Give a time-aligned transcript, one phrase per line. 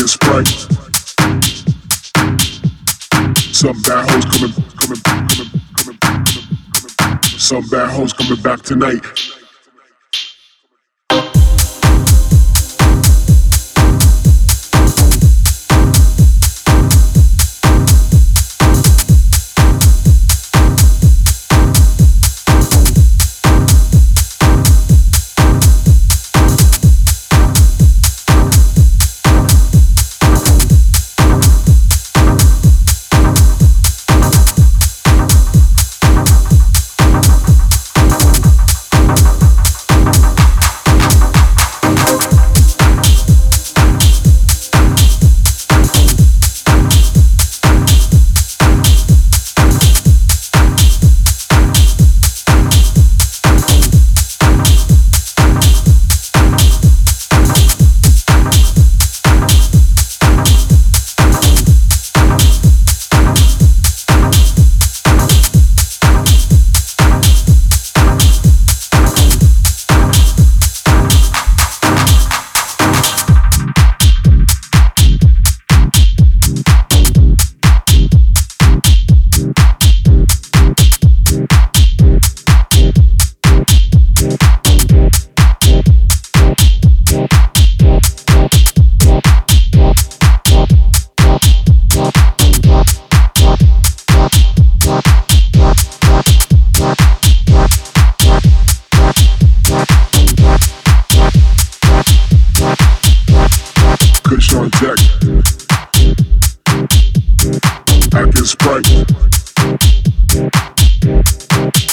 [0.00, 0.48] Acting sprite.
[3.52, 5.98] Some bad hoes coming, coming, coming, coming,
[6.72, 7.22] coming, coming.
[7.22, 9.04] Some bad hoes coming back tonight.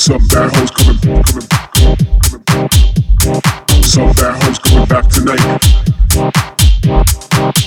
[0.08, 1.48] Some bad hoes coming, coming, coming.
[3.20, 3.44] coming.
[3.84, 5.44] Some bad hoes coming back tonight.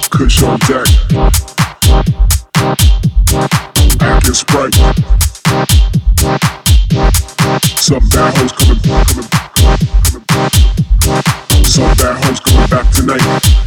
[0.09, 0.87] Kush on deck.
[4.01, 4.75] Acting sprite.
[7.77, 11.65] Some bad hoes coming, coming, coming, coming.
[11.67, 13.60] Some bad hoes coming back tonight.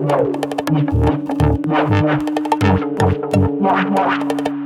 [0.00, 0.38] Thank
[4.48, 4.57] you.